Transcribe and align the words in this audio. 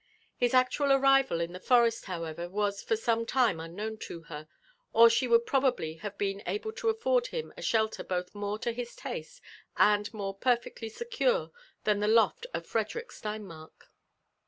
His 0.35 0.55
actual 0.55 0.91
arrival 0.91 1.37
fn 1.37 1.53
the 1.53 1.59
forest* 1.59 2.05
bowei^r, 2.05 2.49
was 2.49 2.81
for 2.81 2.95
some 2.95 3.23
time 3.23 3.59
unknown 3.59 3.97
to 3.99 4.23
her, 4.23 4.47
or 4.93 5.11
she 5.11 5.27
would 5.27 5.45
probably 5.45 5.97
have 5.97 6.17
bMl 6.17 6.41
able 6.47 6.71
to 6.71 6.89
afford 6.89 7.27
him 7.27 7.53
a 7.55 7.61
shelter 7.61 8.03
both 8.03 8.33
more 8.33 8.57
to 8.57 8.71
his 8.71 8.95
taste 8.95 9.41
and 9.77 10.09
mdi^ 10.11 10.39
perfeellf 10.41 10.91
secure 10.91 11.51
than 11.83 11.99
the 11.99 12.07
loft 12.07 12.47
of 12.51 12.65
Frederick 12.65 13.09
Steinmark. 13.09 13.89